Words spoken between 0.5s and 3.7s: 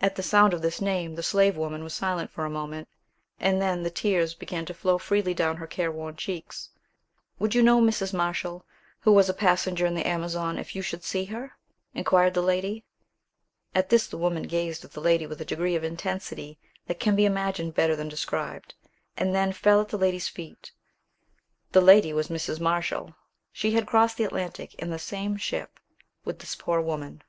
of this name, the slave woman was silent for a moment, and